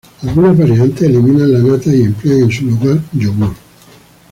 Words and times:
Algunas 0.23 0.57
variantes 0.57 1.03
eliminan 1.03 1.53
la 1.53 1.59
nata 1.59 1.91
y 1.93 2.01
emplean 2.01 2.39
en 2.45 2.51
su 2.51 2.65
lugar 2.65 2.99
yogurt. 3.13 3.55